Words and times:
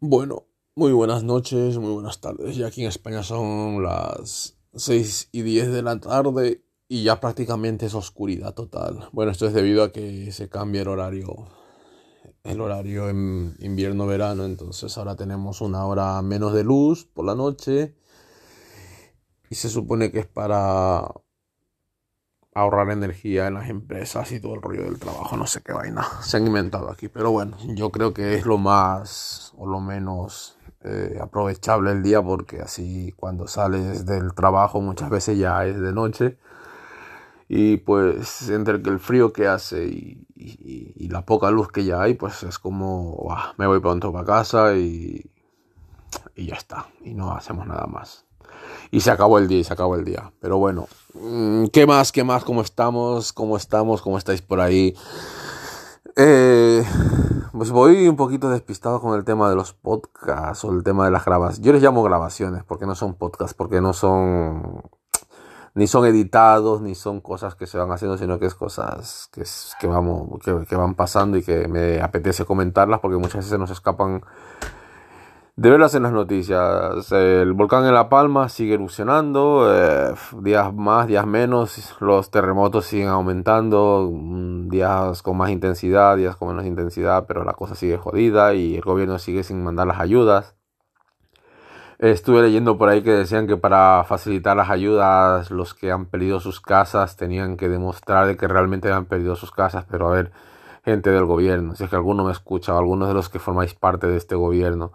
Bueno, 0.00 0.44
muy 0.74 0.92
buenas 0.92 1.24
noches, 1.24 1.78
muy 1.78 1.90
buenas 1.90 2.20
tardes. 2.20 2.54
Ya 2.54 2.66
aquí 2.66 2.82
en 2.82 2.88
España 2.88 3.22
son 3.22 3.82
las 3.82 4.58
6 4.74 5.30
y 5.32 5.40
10 5.40 5.72
de 5.72 5.80
la 5.80 5.98
tarde 5.98 6.62
y 6.86 7.02
ya 7.02 7.18
prácticamente 7.18 7.86
es 7.86 7.94
oscuridad 7.94 8.52
total. 8.52 9.08
Bueno, 9.12 9.32
esto 9.32 9.46
es 9.46 9.54
debido 9.54 9.82
a 9.82 9.92
que 9.92 10.32
se 10.32 10.50
cambia 10.50 10.82
el 10.82 10.88
horario, 10.88 11.48
el 12.44 12.60
horario 12.60 13.08
en 13.08 13.56
invierno-verano, 13.58 14.44
entonces 14.44 14.98
ahora 14.98 15.16
tenemos 15.16 15.62
una 15.62 15.86
hora 15.86 16.20
menos 16.20 16.52
de 16.52 16.64
luz 16.64 17.06
por 17.06 17.24
la 17.24 17.34
noche 17.34 17.96
y 19.48 19.54
se 19.54 19.70
supone 19.70 20.12
que 20.12 20.18
es 20.18 20.26
para 20.26 21.10
ahorrar 22.56 22.90
energía 22.90 23.48
en 23.48 23.54
las 23.54 23.70
empresas 23.70 24.32
y 24.32 24.40
todo 24.40 24.54
el 24.54 24.62
rollo 24.62 24.84
del 24.84 24.98
trabajo, 24.98 25.36
no 25.36 25.46
sé 25.46 25.62
qué 25.62 25.72
vaina 25.72 26.06
se 26.22 26.38
han 26.38 26.46
inventado 26.46 26.90
aquí, 26.90 27.08
pero 27.08 27.30
bueno, 27.30 27.56
yo 27.74 27.90
creo 27.90 28.14
que 28.14 28.34
es 28.34 28.46
lo 28.46 28.56
más 28.56 29.45
o 29.56 29.66
lo 29.66 29.80
menos 29.80 30.58
eh, 30.82 31.18
aprovechable 31.20 31.90
el 31.92 32.02
día 32.02 32.22
porque 32.22 32.60
así 32.60 33.12
cuando 33.16 33.46
sales 33.46 34.06
del 34.06 34.34
trabajo 34.34 34.80
muchas 34.80 35.10
veces 35.10 35.38
ya 35.38 35.64
es 35.66 35.80
de 35.80 35.92
noche 35.92 36.38
y 37.48 37.78
pues 37.78 38.48
entre 38.48 38.74
el 38.76 38.98
frío 38.98 39.32
que 39.32 39.46
hace 39.46 39.86
y, 39.86 40.22
la 41.08 41.22
poca 41.22 41.50
luz 41.50 41.70
que 41.70 41.84
ya 41.84 42.02
hay, 42.02 42.14
pues 42.14 42.42
es 42.42 42.58
como 42.58 43.28
me 43.56 43.66
voy 43.66 43.78
pronto 43.80 44.12
para 44.12 44.24
casa 44.24 44.74
y, 44.74 45.30
y 46.34 46.46
ya 46.46 46.56
está, 46.56 46.86
y 47.04 47.14
no 47.14 47.32
hacemos 47.32 47.66
nada 47.66 47.86
más 47.86 48.26
y 48.90 49.00
se 49.00 49.10
acabó 49.10 49.38
el 49.38 49.48
día, 49.48 49.58
y 49.58 49.64
se 49.64 49.72
acabó 49.72 49.96
el 49.96 50.04
día. 50.04 50.32
Pero 50.40 50.58
bueno, 50.58 50.88
mm, 51.14 51.66
¿qué 51.66 51.86
más? 51.86 52.12
¿Qué 52.12 52.24
más? 52.24 52.44
¿Cómo 52.44 52.62
estamos? 52.62 53.32
¿Cómo 53.32 53.56
estamos? 53.56 54.02
¿Cómo 54.02 54.18
estáis 54.18 54.42
por 54.42 54.60
ahí? 54.60 54.94
Eh, 56.14 56.84
pues 57.52 57.70
voy 57.70 58.06
un 58.06 58.16
poquito 58.16 58.50
despistado 58.50 59.00
con 59.00 59.16
el 59.16 59.24
tema 59.24 59.48
de 59.48 59.56
los 59.56 59.72
podcasts 59.72 60.64
o 60.64 60.72
el 60.72 60.84
tema 60.84 61.04
de 61.06 61.10
las 61.10 61.24
grabaciones. 61.24 61.64
Yo 61.64 61.72
les 61.72 61.82
llamo 61.82 62.02
grabaciones 62.02 62.62
porque 62.64 62.86
no 62.86 62.94
son 62.94 63.14
podcasts, 63.14 63.54
porque 63.54 63.80
no 63.80 63.92
son 63.92 64.82
ni 65.74 65.86
son 65.86 66.06
editados, 66.06 66.80
ni 66.80 66.94
son 66.94 67.20
cosas 67.20 67.54
que 67.54 67.66
se 67.66 67.76
van 67.76 67.90
haciendo, 67.90 68.16
sino 68.16 68.38
que 68.38 68.46
es 68.46 68.54
cosas 68.54 69.28
que, 69.78 69.86
vamos, 69.86 70.40
que, 70.42 70.64
que 70.64 70.76
van 70.76 70.94
pasando 70.94 71.36
y 71.36 71.42
que 71.42 71.68
me 71.68 72.00
apetece 72.00 72.46
comentarlas 72.46 73.00
porque 73.00 73.18
muchas 73.18 73.44
veces 73.44 73.58
nos 73.58 73.70
escapan 73.70 74.22
de 75.56 75.70
verlas 75.70 75.94
en 75.94 76.02
las 76.02 76.12
noticias. 76.12 77.10
El 77.12 77.54
volcán 77.54 77.86
en 77.86 77.94
La 77.94 78.08
Palma 78.10 78.48
sigue 78.50 78.74
erupcionando, 78.74 79.74
eh, 79.74 80.14
días 80.42 80.74
más, 80.74 81.06
días 81.06 81.26
menos, 81.26 81.96
los 82.00 82.30
terremotos 82.30 82.84
siguen 82.84 83.08
aumentando, 83.08 84.10
mm, 84.12 84.68
días 84.68 85.22
con 85.22 85.38
más 85.38 85.50
intensidad, 85.50 86.16
días 86.16 86.36
con 86.36 86.48
menos 86.48 86.66
intensidad, 86.66 87.24
pero 87.26 87.42
la 87.44 87.54
cosa 87.54 87.74
sigue 87.74 87.96
jodida 87.96 88.54
y 88.54 88.76
el 88.76 88.82
gobierno 88.82 89.18
sigue 89.18 89.42
sin 89.44 89.64
mandar 89.64 89.86
las 89.86 89.98
ayudas. 89.98 90.54
Estuve 91.98 92.42
leyendo 92.42 92.76
por 92.76 92.90
ahí 92.90 93.02
que 93.02 93.10
decían 93.12 93.46
que 93.46 93.56
para 93.56 94.04
facilitar 94.04 94.56
las 94.56 94.68
ayudas 94.68 95.50
los 95.50 95.72
que 95.72 95.90
han 95.90 96.04
perdido 96.06 96.40
sus 96.40 96.60
casas 96.60 97.16
tenían 97.16 97.56
que 97.56 97.70
demostrar 97.70 98.26
de 98.26 98.36
que 98.36 98.46
realmente 98.46 98.92
han 98.92 99.06
perdido 99.06 99.34
sus 99.36 99.50
casas, 99.52 99.86
pero 99.90 100.08
a 100.08 100.10
ver, 100.12 100.32
gente 100.84 101.10
del 101.10 101.24
gobierno, 101.24 101.74
si 101.74 101.84
es 101.84 101.90
que 101.90 101.96
alguno 101.96 102.24
me 102.24 102.32
escucha 102.32 102.74
o 102.74 102.78
algunos 102.78 103.08
de 103.08 103.14
los 103.14 103.30
que 103.30 103.38
formáis 103.38 103.74
parte 103.74 104.06
de 104.06 104.16
este 104.18 104.34
gobierno, 104.34 104.92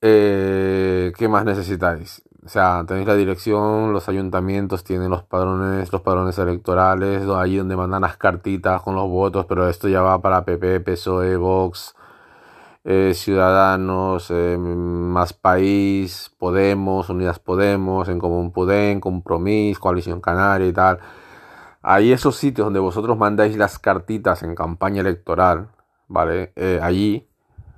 eh, 0.00 1.12
¿Qué 1.16 1.28
más 1.28 1.44
necesitáis? 1.44 2.22
O 2.44 2.48
sea, 2.48 2.84
tenéis 2.86 3.06
la 3.06 3.14
dirección, 3.16 3.92
los 3.92 4.08
ayuntamientos 4.08 4.84
tienen 4.84 5.10
los 5.10 5.22
padrones, 5.24 5.92
los 5.92 6.02
padrones 6.02 6.38
electorales, 6.38 7.28
ahí 7.28 7.56
donde 7.56 7.76
mandan 7.76 8.02
las 8.02 8.16
cartitas 8.16 8.80
con 8.82 8.94
los 8.94 9.08
votos, 9.08 9.46
pero 9.46 9.68
esto 9.68 9.88
ya 9.88 10.00
va 10.02 10.22
para 10.22 10.44
PP, 10.44 10.80
PSOE, 10.80 11.36
Vox, 11.36 11.94
eh, 12.84 13.12
Ciudadanos, 13.14 14.30
eh, 14.30 14.56
Más 14.58 15.32
País, 15.32 16.34
Podemos, 16.38 17.10
Unidas 17.10 17.38
Podemos, 17.38 18.08
En 18.08 18.18
Común 18.18 18.52
Podem, 18.52 19.00
Compromís, 19.00 19.78
Coalición 19.78 20.20
Canaria 20.20 20.68
y 20.68 20.72
tal. 20.72 21.00
Ahí 21.82 22.12
esos 22.12 22.36
sitios 22.36 22.66
donde 22.66 22.80
vosotros 22.80 23.18
mandáis 23.18 23.56
las 23.56 23.78
cartitas 23.78 24.42
en 24.42 24.54
campaña 24.54 25.00
electoral, 25.00 25.70
¿vale? 26.08 26.52
allí 26.82 27.27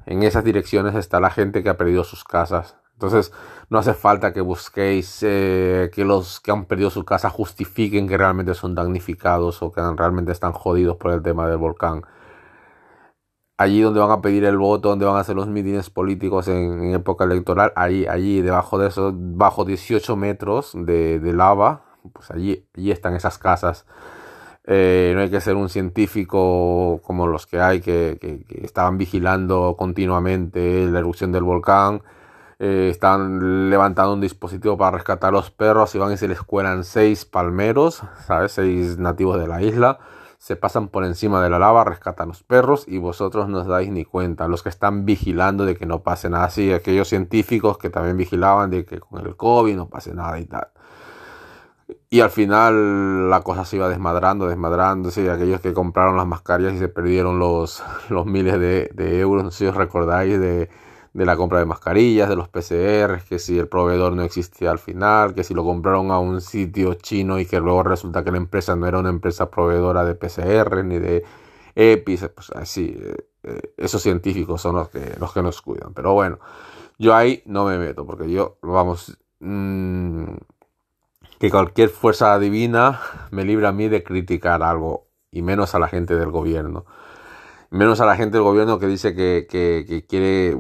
en 0.07 0.23
esas 0.23 0.45
direcciones 0.45 0.95
está 0.95 1.21
la 1.21 1.31
gente 1.31 1.63
que 1.63 1.69
ha 1.69 1.77
perdido 1.77 2.05
sus 2.05 2.25
casas. 2.25 2.77
Entonces, 3.01 3.33
no 3.71 3.79
hace 3.79 3.95
falta 3.95 4.33
que 4.35 4.43
busquéis 4.43 5.23
eh, 5.23 5.91
que 5.95 6.05
los 6.05 6.41
que 6.41 6.51
han 6.51 6.67
perdido 6.67 6.91
su 6.91 7.05
casa 7.05 7.31
justifiquen 7.31 8.07
que 8.07 8.19
realmente 8.19 8.53
son 8.55 8.75
damnificados 8.75 9.63
o 9.63 9.73
que 9.73 9.81
realmente 9.97 10.33
están 10.33 10.53
jodidos 10.53 10.97
por 10.97 11.13
el 11.13 11.23
tema 11.23 11.49
del 11.49 11.57
volcán. 11.57 12.03
Allí 13.57 13.81
donde 13.81 14.01
van 14.01 14.11
a 14.11 14.21
pedir 14.21 14.45
el 14.45 14.57
voto, 14.59 14.91
donde 14.91 15.05
van 15.07 15.17
a 15.17 15.21
hacer 15.21 15.37
los 15.37 15.47
mítines 15.47 15.91
políticos 15.91 16.49
en, 16.49 16.95
época 16.95 17.25
electoral, 17.25 17.73
ahí, 17.77 18.07
allí 18.07 18.43
debajo 18.43 18.79
de 18.79 18.89
eso, 18.89 19.13
bajo 19.15 19.65
18 19.65 20.17
metros 20.17 20.73
de, 20.75 21.21
de 21.21 21.33
lava, 21.33 21.85
pues 22.13 22.31
allí, 22.31 22.67
allí 22.77 22.91
están 22.91 23.15
esas 23.15 23.39
casas. 23.39 23.87
Eh, 24.73 25.11
no 25.17 25.23
hay 25.23 25.31
que 25.31 25.41
ser 25.41 25.57
un 25.57 25.69
científico 25.69 27.01
como 27.03 27.27
los 27.27 27.45
que 27.45 27.61
hay 27.61 27.81
que, 27.81 28.45
estaban 28.63 28.99
vigilando 28.99 29.75
continuamente 29.77 30.87
la 30.87 31.01
erupción 31.01 31.33
del 31.33 31.43
volcán. 31.43 32.03
Eh, 32.61 32.89
están 32.89 33.69
levantando 33.69 34.15
un 34.15 34.21
dispositivo 34.21 34.79
para 34.79 34.93
rescatar 34.99 35.31
a 35.31 35.33
los 35.33 35.51
perros 35.51 35.93
y 35.97 35.99
van 35.99 36.13
y 36.13 36.17
se 36.17 36.29
les 36.29 36.41
cuelan 36.43 36.85
seis 36.85 37.25
palmeros, 37.25 38.05
¿sabes? 38.27 38.53
Seis 38.53 38.97
nativos 38.97 39.41
de 39.41 39.49
la 39.49 39.61
isla. 39.61 39.99
Se 40.39 40.55
pasan 40.55 40.87
por 40.87 41.05
encima 41.05 41.43
de 41.43 41.51
la 41.51 41.59
lava, 41.59 41.83
rescatan 41.83 42.29
los 42.29 42.45
perros 42.45 42.85
y 42.87 42.99
vosotros 42.99 43.49
no 43.49 43.59
os 43.63 43.67
dais 43.67 43.91
ni 43.91 44.05
cuenta. 44.05 44.47
Los 44.47 44.63
que 44.63 44.69
están 44.69 45.05
vigilando 45.05 45.65
de 45.67 45.75
que 45.75 45.85
no 45.85 46.05
pase 46.05 46.31
nada 46.31 46.45
así, 46.45 46.73
aquellos 46.73 47.09
científicos 47.09 47.77
que 47.77 47.91
también 47.91 48.17
vigilaban 48.17 48.71
de 48.71 48.85
que 48.85 49.01
con 49.01 49.27
el 49.27 49.35
COVID 49.35 49.75
no 49.75 49.89
pase 49.89 50.15
nada 50.15 50.39
y 50.39 50.47
tal. 50.47 50.69
Y 52.09 52.21
al 52.21 52.31
final 52.31 53.31
la 53.31 53.43
cosa 53.43 53.65
se 53.65 53.77
iba 53.77 53.89
desmadrando, 53.89 54.49
desmadrando. 54.49 55.11
Sí, 55.11 55.29
aquellos 55.29 55.61
que 55.61 55.73
compraron 55.73 56.17
las 56.17 56.27
mascarillas 56.27 56.75
y 56.75 56.79
se 56.79 56.89
perdieron 56.89 57.39
los, 57.39 57.83
los 58.11 58.27
miles 58.27 58.59
de, 58.59 59.21
euros, 59.21 59.45
no 59.45 59.51
sé 59.51 59.59
si 59.59 59.67
os 59.67 59.77
recordáis 59.77 60.39
de, 60.41 60.69
la 61.15 61.37
compra 61.37 61.59
de 61.59 61.67
mascarillas, 61.67 62.29
de 62.29 62.37
los 62.37 62.49
PCR, 62.49 63.23
que 63.29 63.39
si 63.39 63.59
el 63.59 63.69
proveedor 63.69 64.15
no 64.15 64.23
existía 64.23 64.71
al 64.71 64.79
final, 64.79 65.35
que 65.35 65.45
si 65.45 65.55
lo 65.55 65.65
compraron 65.65 66.11
a 66.11 66.19
un 66.19 66.41
sitio 66.41 66.95
chino 66.95 67.39
y 67.39 67.47
que 67.47 67.61
luego 67.61 67.83
resulta 67.83 68.25
que 68.25 68.31
la 68.31 68.39
empresa 68.39 68.77
no 68.77 68.87
era 68.87 68.99
una 68.99 69.11
empresa 69.11 69.51
proveedora 69.51 70.05
de 70.05 70.15
PCR 70.15 70.85
ni 70.85 70.99
de 70.99 71.25
EPIs, 71.75 72.31
pues 72.35 72.51
así, 72.51 72.97
eh, 73.01 73.17
eh, 73.43 73.75
esos 73.77 74.03
científicos 74.03 74.61
son 74.61 74.77
los 74.77 74.89
que, 74.89 75.15
los 75.19 75.33
que 75.33 75.43
nos 75.43 75.63
cuidan. 75.63 75.95
Pero 75.95 76.13
bueno, 76.13 76.39
yo 76.99 77.15
ahí 77.15 77.43
no 77.47 77.65
me 77.65 77.79
meto, 77.79 78.05
porque 78.07 78.31
yo, 78.31 78.59
vamos, 78.63 79.19
mmm, 79.41 80.35
que 81.41 81.51
cualquier 81.51 81.89
fuerza 81.89 82.39
divina 82.39 83.01
me 83.31 83.45
libra 83.45 83.71
a 83.71 83.73
mí 83.73 83.89
de 83.89 84.05
criticar 84.05 84.63
algo, 84.63 85.09
y 85.33 85.41
menos 85.41 85.75
a 85.75 85.79
la 85.79 85.89
gente 85.89 86.15
del 86.17 86.31
gobierno. 86.31 86.85
Menos 87.71 88.01
a 88.01 88.07
la 88.07 88.17
gente 88.17 88.37
del 88.37 88.45
gobierno 88.45 88.79
que 88.79 88.87
dice 88.87 89.15
que, 89.15 89.47
quiere 90.07 90.59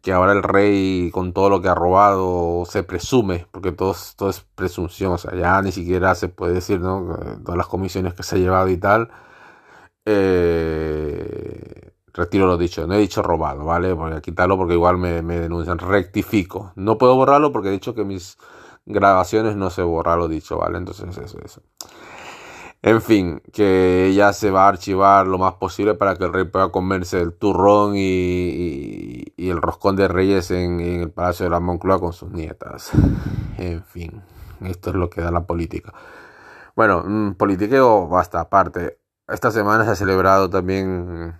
que, 0.00 0.12
ahora 0.12 0.32
el 0.32 0.44
rey 0.44 1.10
con 1.12 1.32
todo 1.32 1.50
lo 1.50 1.60
que 1.60 1.68
ha 1.68 1.74
robado 1.74 2.64
se 2.66 2.84
presume, 2.84 3.48
porque 3.50 3.72
todo, 3.72 3.96
todo 4.16 4.30
es 4.30 4.42
presunción, 4.54 5.12
o 5.14 5.18
sea, 5.18 5.34
ya 5.34 5.60
ni 5.60 5.72
siquiera 5.72 6.14
se 6.14 6.28
puede 6.28 6.54
decir, 6.54 6.80
¿no? 6.80 7.18
Todas 7.44 7.58
las 7.58 7.66
comisiones 7.66 8.14
que 8.14 8.22
se 8.22 8.36
ha 8.36 8.38
llevado 8.38 8.68
y 8.68 8.76
tal. 8.76 9.10
Eh, 10.06 11.90
retiro 12.12 12.46
lo 12.46 12.58
dicho, 12.58 12.86
no 12.86 12.94
he 12.94 12.98
dicho 12.98 13.22
robado, 13.22 13.64
¿vale? 13.64 13.92
Voy 13.92 14.12
a 14.12 14.20
quitarlo 14.20 14.56
porque 14.56 14.74
igual 14.74 14.98
me, 14.98 15.22
me 15.22 15.40
denuncian. 15.40 15.78
Rectifico. 15.78 16.72
No 16.76 16.96
puedo 16.96 17.16
borrarlo 17.16 17.50
porque 17.50 17.68
he 17.68 17.72
dicho 17.72 17.94
que 17.94 18.04
mis 18.04 18.38
grabaciones 18.86 19.56
no 19.56 19.70
se 19.70 19.82
borra 19.82 20.16
lo 20.16 20.28
dicho, 20.28 20.58
¿vale? 20.58 20.78
Entonces 20.78 21.16
eso, 21.16 21.38
eso. 21.44 21.62
En 22.82 23.00
fin, 23.00 23.40
que 23.50 24.12
ya 24.14 24.34
se 24.34 24.50
va 24.50 24.66
a 24.66 24.68
archivar 24.68 25.26
lo 25.26 25.38
más 25.38 25.54
posible 25.54 25.94
para 25.94 26.16
que 26.16 26.24
el 26.24 26.34
rey 26.34 26.44
pueda 26.44 26.70
comerse 26.70 27.18
el 27.18 27.32
turrón 27.32 27.94
y, 27.96 29.24
el 29.38 29.62
roscón 29.62 29.96
de 29.96 30.06
reyes 30.06 30.50
en, 30.50 30.80
el 30.80 31.10
Palacio 31.10 31.44
de 31.44 31.50
la 31.50 31.60
Moncloa 31.60 31.98
con 31.98 32.12
sus 32.12 32.30
nietas. 32.30 32.90
En 33.56 33.82
fin, 33.84 34.22
esto 34.60 34.90
es 34.90 34.96
lo 34.96 35.08
que 35.08 35.22
da 35.22 35.30
la 35.30 35.46
política. 35.46 35.94
Bueno, 36.76 37.02
mm, 37.06 37.34
politiqueo 37.36 38.06
basta 38.06 38.40
aparte. 38.40 38.98
Esta 39.28 39.50
semana 39.50 39.84
se 39.86 39.92
ha 39.92 39.96
celebrado 39.96 40.50
también 40.50 41.34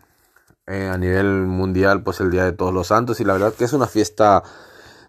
eh, 0.67 0.89
a 0.89 0.97
nivel 0.97 1.47
mundial 1.47 2.03
pues 2.03 2.21
el 2.21 2.31
Día 2.31 2.45
de 2.45 2.53
Todos 2.53 2.73
los 2.73 2.87
Santos 2.87 3.21
y 3.21 3.25
la 3.25 3.35
verdad 3.35 3.53
que 3.53 3.65
es 3.65 3.75
una 3.75 3.87
fiesta 3.87 4.43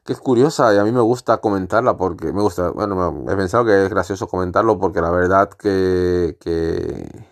que 0.05 0.13
es 0.13 0.19
curiosa 0.19 0.73
y 0.73 0.77
a 0.77 0.83
mí 0.83 0.91
me 0.91 1.01
gusta 1.01 1.37
comentarla 1.37 1.97
porque 1.97 2.31
me 2.31 2.41
gusta, 2.41 2.69
bueno, 2.69 3.25
he 3.27 3.35
pensado 3.35 3.65
que 3.65 3.85
es 3.85 3.89
gracioso 3.89 4.27
comentarlo 4.27 4.77
porque 4.79 5.01
la 5.01 5.09
verdad 5.09 5.49
que, 5.49 6.37
que 6.39 7.25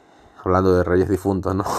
hablando 0.44 0.76
de 0.76 0.84
reyes 0.84 1.10
difuntos, 1.10 1.56
¿no? 1.56 1.64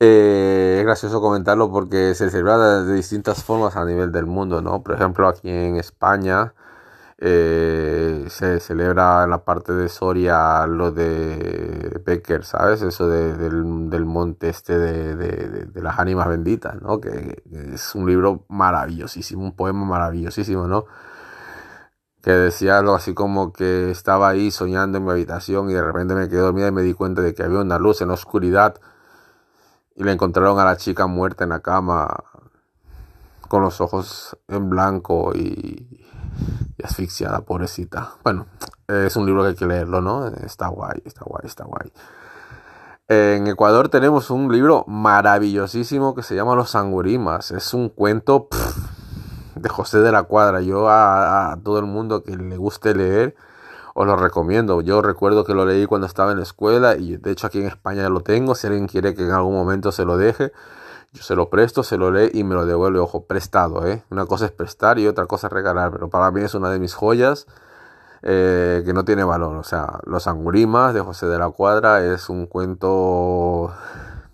Eh, 0.00 0.76
es 0.80 0.84
gracioso 0.84 1.20
comentarlo 1.20 1.70
porque 1.70 2.14
se 2.14 2.28
celebra 2.28 2.82
de 2.82 2.94
distintas 2.94 3.42
formas 3.42 3.76
a 3.76 3.84
nivel 3.86 4.12
del 4.12 4.26
mundo, 4.26 4.60
¿no? 4.60 4.82
Por 4.82 4.96
ejemplo, 4.96 5.28
aquí 5.28 5.48
en 5.48 5.76
España 5.76 6.52
eh, 7.26 8.26
se 8.28 8.60
celebra 8.60 9.24
en 9.24 9.30
la 9.30 9.44
parte 9.44 9.72
de 9.72 9.88
Soria 9.88 10.66
lo 10.66 10.92
de 10.92 12.02
Becker, 12.04 12.44
¿sabes? 12.44 12.82
Eso 12.82 13.08
del, 13.08 14.04
monte 14.04 14.50
este 14.50 14.78
de, 14.78 15.80
las 15.80 15.98
ánimas 15.98 16.28
benditas, 16.28 16.82
¿no? 16.82 17.00
Que, 17.00 17.42
es 17.72 17.94
un 17.94 18.06
libro 18.06 18.44
maravillosísimo, 18.48 19.42
un 19.42 19.56
poema 19.56 19.86
maravillosísimo, 19.86 20.68
¿no? 20.68 20.84
Que 22.22 22.32
decía 22.32 22.78
algo 22.78 22.94
así 22.94 23.14
como 23.14 23.54
que 23.54 23.90
estaba 23.90 24.28
ahí 24.28 24.50
soñando 24.50 24.98
en 24.98 25.04
mi 25.06 25.10
habitación 25.12 25.70
y 25.70 25.72
de 25.72 25.82
repente 25.82 26.14
me 26.14 26.28
quedé 26.28 26.40
dormida 26.40 26.68
y 26.68 26.72
me 26.72 26.82
di 26.82 26.92
cuenta 26.92 27.22
de 27.22 27.34
que 27.34 27.42
había 27.42 27.60
una 27.60 27.78
luz 27.78 28.02
en 28.02 28.08
la 28.08 28.14
oscuridad 28.14 28.74
y 29.96 30.04
le 30.04 30.12
encontraron 30.12 30.58
a 30.58 30.64
la 30.64 30.76
chica 30.76 31.06
muerta 31.06 31.44
en 31.44 31.50
la 31.50 31.60
cama 31.60 32.22
con 33.48 33.62
los 33.62 33.80
ojos 33.80 34.36
en 34.48 34.70
blanco 34.70 35.32
y, 35.34 36.04
asfixiada, 36.82 37.40
pobrecita. 37.40 38.12
Bueno, 38.22 38.46
es 38.88 39.16
un 39.16 39.26
libro 39.26 39.42
que 39.42 39.50
hay 39.50 39.54
que 39.54 39.66
leerlo, 39.66 40.00
¿no? 40.00 40.26
Está 40.26 40.68
guay, 40.68 41.00
está 41.04 41.24
guay, 41.24 41.42
está 41.44 41.64
guay. 41.64 41.92
En 43.06 43.46
Ecuador 43.46 43.90
tenemos 43.90 44.30
un 44.30 44.50
libro 44.50 44.84
maravillosísimo 44.86 46.14
que 46.14 46.22
se 46.22 46.34
llama 46.34 46.54
Los 46.54 46.70
Sangurimas. 46.70 47.50
Es 47.50 47.74
un 47.74 47.90
cuento 47.90 48.48
de 49.54 49.68
José 49.68 49.98
de 49.98 50.10
la 50.10 50.22
Cuadra. 50.22 50.62
Yo 50.62 50.88
a, 50.88 51.56
todo 51.62 51.78
el 51.78 51.84
mundo 51.84 52.22
que 52.22 52.36
le 52.36 52.56
guste 52.56 52.94
leer 52.94 53.36
os 53.94 54.06
lo 54.06 54.16
recomiendo. 54.16 54.80
Yo 54.80 55.02
recuerdo 55.02 55.44
que 55.44 55.54
lo 55.54 55.66
leí 55.66 55.84
cuando 55.86 56.06
estaba 56.06 56.32
en 56.32 56.38
la 56.38 56.44
escuela 56.44 56.96
y 56.96 57.18
de 57.18 57.30
hecho 57.30 57.46
aquí 57.46 57.60
en 57.60 57.66
España 57.66 58.08
lo 58.08 58.20
tengo. 58.20 58.54
Si 58.54 58.66
alguien 58.66 58.86
quiere 58.86 59.14
que 59.14 59.22
en 59.22 59.32
algún 59.32 59.54
momento 59.54 59.92
se 59.92 60.06
lo 60.06 60.16
deje, 60.16 60.52
yo 61.14 61.22
se 61.22 61.36
lo 61.36 61.48
presto, 61.48 61.84
se 61.84 61.96
lo 61.96 62.10
lee 62.10 62.30
y 62.34 62.42
me 62.42 62.56
lo 62.56 62.66
devuelve, 62.66 62.98
ojo, 62.98 63.24
prestado, 63.24 63.86
¿eh? 63.86 64.02
Una 64.10 64.26
cosa 64.26 64.46
es 64.46 64.50
prestar 64.50 64.98
y 64.98 65.06
otra 65.06 65.26
cosa 65.26 65.46
es 65.46 65.52
regalar, 65.52 65.92
pero 65.92 66.10
para 66.10 66.30
mí 66.32 66.42
es 66.42 66.54
una 66.54 66.70
de 66.70 66.80
mis 66.80 66.92
joyas 66.92 67.46
eh, 68.22 68.82
que 68.84 68.92
no 68.92 69.04
tiene 69.04 69.22
valor. 69.22 69.56
O 69.56 69.62
sea, 69.62 70.00
Los 70.06 70.26
Angurimas 70.26 70.92
de 70.92 71.00
José 71.00 71.26
de 71.26 71.38
la 71.38 71.48
Cuadra 71.50 72.04
es 72.04 72.28
un 72.28 72.46
cuento 72.46 73.72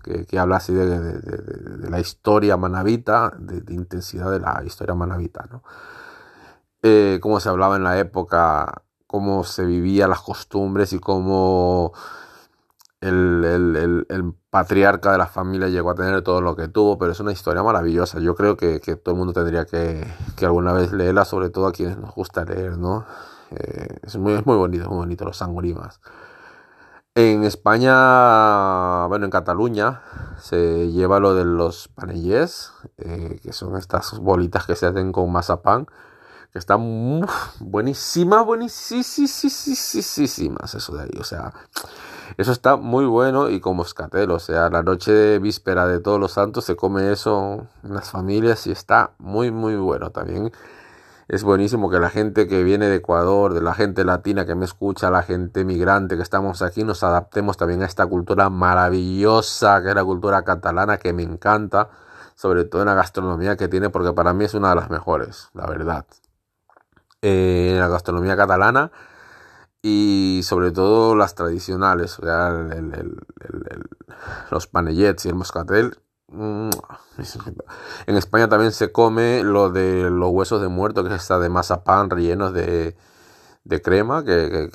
que, 0.02 0.38
habla 0.38 0.56
así 0.56 0.72
de, 0.72 1.90
la 1.90 2.00
historia 2.00 2.56
manavita, 2.56 3.34
de, 3.38 3.74
intensidad 3.74 4.30
de 4.30 4.40
la 4.40 4.62
historia 4.64 4.94
manavita, 4.94 5.46
¿no? 5.50 5.62
Eh, 6.82 7.18
cómo 7.20 7.40
se 7.40 7.50
hablaba 7.50 7.76
en 7.76 7.84
la 7.84 7.98
época, 7.98 8.84
cómo 9.06 9.44
se 9.44 9.66
vivían 9.66 10.08
las 10.08 10.22
costumbres 10.22 10.94
y 10.94 10.98
cómo 10.98 11.92
el, 13.00 14.34
patriarca 14.50 15.12
de 15.12 15.18
la 15.18 15.26
familia 15.26 15.68
llegó 15.68 15.90
a 15.90 15.94
tener 15.94 16.22
todo 16.22 16.40
lo 16.40 16.56
que 16.56 16.68
tuvo, 16.68 16.98
pero 16.98 17.12
es 17.12 17.20
una 17.20 17.32
historia 17.32 17.62
maravillosa. 17.62 18.18
Yo 18.20 18.34
creo 18.34 18.56
que, 18.56 18.80
todo 18.96 19.14
el 19.14 19.18
mundo 19.18 19.32
tendría 19.32 19.64
que, 19.64 20.06
alguna 20.42 20.72
vez 20.72 20.92
leerla, 20.92 21.24
sobre 21.24 21.50
todo 21.50 21.66
a 21.68 21.72
quienes 21.72 21.96
nos 21.98 22.14
gusta 22.14 22.44
leer, 22.44 22.76
¿no? 22.78 23.04
Eh, 23.50 23.98
es, 24.02 24.16
muy, 24.16 24.34
es 24.34 24.46
muy 24.46 24.56
bonito, 24.56 24.88
muy 24.88 24.98
bonito, 24.98 25.24
los 25.24 25.36
sangurimas. 25.36 26.00
En 27.14 27.42
España, 27.44 29.06
bueno, 29.06 29.24
en 29.24 29.30
Cataluña, 29.30 30.02
se 30.38 30.90
lleva 30.92 31.18
lo 31.20 31.34
de 31.34 31.44
los 31.44 31.88
panellés, 31.88 32.72
eh, 32.98 33.40
que 33.42 33.52
son 33.52 33.76
estas 33.76 34.18
bolitas 34.20 34.64
que 34.66 34.76
se 34.76 34.86
hacen 34.86 35.10
con 35.10 35.30
mazapán, 35.32 35.86
que 36.52 36.58
están 36.58 37.26
buenísimas, 37.60 38.44
buenísimas, 38.44 39.44
eso 40.74 40.96
de 40.96 41.02
ahí, 41.02 41.18
o 41.18 41.24
sea, 41.24 41.52
eso 42.36 42.52
está 42.52 42.76
muy 42.76 43.04
bueno 43.06 43.50
y 43.50 43.60
como 43.60 43.76
moscatel, 43.76 44.30
o 44.30 44.38
sea, 44.38 44.70
la 44.70 44.82
noche 44.82 45.12
de 45.12 45.38
víspera 45.38 45.86
de 45.86 46.00
todos 46.00 46.20
los 46.20 46.32
santos 46.32 46.64
se 46.64 46.76
come 46.76 47.10
eso 47.12 47.66
en 47.82 47.94
las 47.94 48.10
familias 48.10 48.66
y 48.66 48.72
está 48.72 49.12
muy, 49.18 49.50
muy 49.50 49.76
bueno 49.76 50.10
también. 50.10 50.52
Es 51.28 51.44
buenísimo 51.44 51.88
que 51.90 52.00
la 52.00 52.10
gente 52.10 52.48
que 52.48 52.64
viene 52.64 52.88
de 52.88 52.96
Ecuador, 52.96 53.54
de 53.54 53.62
la 53.62 53.72
gente 53.72 54.04
latina 54.04 54.46
que 54.46 54.56
me 54.56 54.64
escucha, 54.64 55.10
la 55.10 55.22
gente 55.22 55.64
migrante 55.64 56.16
que 56.16 56.22
estamos 56.22 56.60
aquí, 56.60 56.82
nos 56.82 57.04
adaptemos 57.04 57.56
también 57.56 57.82
a 57.82 57.86
esta 57.86 58.04
cultura 58.06 58.50
maravillosa 58.50 59.80
que 59.80 59.90
es 59.90 59.94
la 59.94 60.04
cultura 60.04 60.42
catalana, 60.42 60.98
que 60.98 61.12
me 61.12 61.22
encanta, 61.22 61.88
sobre 62.34 62.64
todo 62.64 62.82
en 62.82 62.88
la 62.88 62.94
gastronomía 62.94 63.56
que 63.56 63.68
tiene, 63.68 63.90
porque 63.90 64.12
para 64.12 64.32
mí 64.32 64.44
es 64.44 64.54
una 64.54 64.70
de 64.70 64.74
las 64.74 64.90
mejores, 64.90 65.50
la 65.54 65.66
verdad. 65.66 66.04
Eh, 67.22 67.76
la 67.78 67.86
gastronomía 67.86 68.36
catalana 68.36 68.90
y 69.82 70.40
sobre 70.44 70.72
todo 70.72 71.14
las 71.16 71.34
tradicionales, 71.34 72.18
o 72.18 72.22
sea, 72.22 72.50
los 74.50 74.66
panellets 74.66 75.24
y 75.24 75.28
el 75.28 75.34
moscatel. 75.34 75.98
Mm, 76.28 76.70
en 78.06 78.16
España 78.16 78.48
también 78.48 78.72
se 78.72 78.92
come 78.92 79.42
lo 79.42 79.70
de 79.70 80.10
los 80.10 80.30
huesos 80.30 80.60
de 80.60 80.68
muerto, 80.68 81.02
que 81.02 81.14
es 81.14 81.22
esta 81.22 81.38
de 81.38 81.48
mazapán 81.48 82.10
rellenos 82.10 82.52
de, 82.52 82.96
de 83.64 83.82
crema, 83.82 84.24
que, 84.24 84.70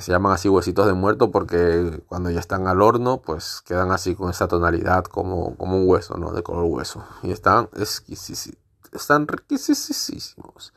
se 0.00 0.12
llaman 0.12 0.32
así 0.32 0.48
huesitos 0.48 0.86
de 0.86 0.94
muerto 0.94 1.30
porque 1.30 2.02
cuando 2.06 2.30
ya 2.30 2.40
están 2.40 2.66
al 2.66 2.82
horno, 2.82 3.22
pues 3.22 3.62
quedan 3.64 3.90
así 3.90 4.14
con 4.14 4.30
esa 4.30 4.48
tonalidad 4.48 5.04
como, 5.04 5.56
como 5.56 5.76
un 5.76 5.88
hueso, 5.88 6.16
¿no? 6.16 6.32
De 6.32 6.42
color 6.42 6.64
hueso. 6.64 7.04
Y 7.22 7.30
están 7.30 7.68
exquisísimos. 7.76 8.58
Están 8.92 9.26
riquísimos. 9.26 10.74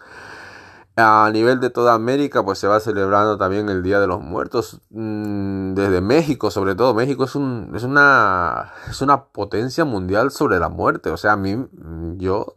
A 0.98 1.30
nivel 1.34 1.60
de 1.60 1.70
toda 1.70 1.94
América, 1.94 2.46
pues 2.46 2.58
se 2.60 2.68
va 2.68 2.80
celebrando 2.80 3.38
también 3.38 3.68
el 3.68 3.84
Día 3.84 4.00
de 4.00 4.08
los 4.08 4.22
Muertos. 4.22 4.80
Mm, 4.92 5.74
desde 5.74 6.00
México, 6.00 6.52
sobre 6.52 6.76
todo. 6.76 6.94
México 6.94 7.26
es, 7.26 7.36
un, 7.36 7.74
es, 7.76 7.84
una, 7.84 8.72
es 8.90 9.02
una 9.02 9.26
potencia 9.26 9.84
mundial 9.84 10.32
sobre 10.32 10.58
la 10.58 10.70
muerte. 10.70 11.10
O 11.10 11.18
sea, 11.18 11.34
a 11.34 11.38
mí, 11.38 11.56
mm, 11.58 12.18
yo 12.18 12.56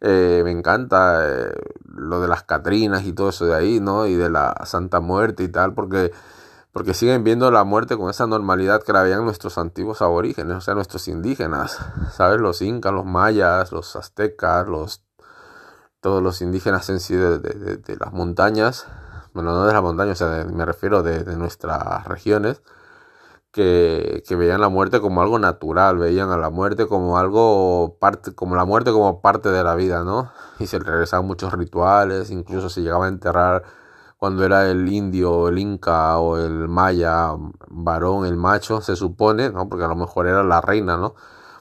eh, 0.00 0.40
me 0.44 0.50
encanta 0.50 1.20
eh, 1.28 1.52
lo 1.84 2.20
de 2.20 2.28
las 2.28 2.42
Catrinas 2.44 3.04
y 3.04 3.12
todo 3.12 3.28
eso 3.30 3.46
de 3.46 3.54
ahí, 3.54 3.80
¿no? 3.80 4.06
Y 4.06 4.14
de 4.16 4.30
la 4.30 4.54
Santa 4.64 5.00
Muerte 5.00 5.44
y 5.44 5.48
tal, 5.48 5.74
porque, 5.74 6.12
porque 6.72 6.94
siguen 6.94 7.22
viendo 7.22 7.50
la 7.50 7.64
muerte 7.64 7.96
con 7.96 8.10
esa 8.10 8.26
normalidad 8.26 8.82
que 8.82 8.92
la 8.92 9.02
veían 9.02 9.24
nuestros 9.24 9.58
antiguos 9.58 10.02
aborígenes, 10.02 10.56
o 10.56 10.60
sea, 10.60 10.74
nuestros 10.74 11.06
indígenas, 11.08 11.78
¿sabes? 12.12 12.40
Los 12.40 12.62
incas, 12.62 12.92
los 12.92 13.04
mayas, 13.04 13.72
los 13.72 13.94
aztecas, 13.96 14.66
los 14.66 15.02
todos 16.00 16.22
los 16.22 16.40
indígenas 16.42 16.88
en 16.90 17.00
sí 17.00 17.14
de, 17.14 17.96
las 17.98 18.12
montañas, 18.12 18.86
bueno, 19.34 19.52
no 19.52 19.66
de 19.66 19.72
las 19.72 19.82
montañas, 19.82 20.22
me 20.52 20.64
refiero 20.64 21.02
de, 21.02 21.36
nuestras 21.36 22.04
regiones, 22.06 22.62
que, 23.52 24.22
veían 24.30 24.60
la 24.60 24.68
muerte 24.68 25.00
como 25.00 25.22
algo 25.22 25.38
natural, 25.38 25.98
veían 25.98 26.30
a 26.30 26.36
la 26.36 26.50
muerte 26.50 26.86
como 26.86 27.18
algo 27.18 27.96
parte, 28.00 28.34
como 28.34 28.56
la 28.56 28.64
muerte 28.64 28.92
como 28.92 29.20
parte 29.20 29.50
de 29.50 29.64
la 29.64 29.74
vida, 29.74 30.04
¿no? 30.04 30.32
Y 30.58 30.66
se 30.66 30.78
regresaban 30.78 31.26
muchos 31.26 31.52
rituales, 31.52 32.30
incluso 32.30 32.70
se 32.70 32.82
llegaba 32.82 33.06
a 33.06 33.08
enterrar 33.08 33.64
cuando 34.18 34.44
era 34.44 34.70
el 34.70 34.88
indio, 34.92 35.48
el 35.48 35.58
inca 35.58 36.18
o 36.18 36.38
el 36.38 36.68
maya, 36.68 37.32
varón, 37.68 38.26
el 38.26 38.36
macho, 38.36 38.80
se 38.82 38.96
supone, 38.96 39.50
¿no? 39.50 39.68
Porque 39.68 39.84
a 39.84 39.88
lo 39.88 39.96
mejor 39.96 40.26
era 40.26 40.42
la 40.44 40.60
reina, 40.60 40.96
¿no? 40.96 41.14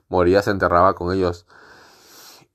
Moría, 0.09 0.41
se 0.41 0.51
enterraba 0.51 0.93
con 0.93 1.13
ellos 1.13 1.45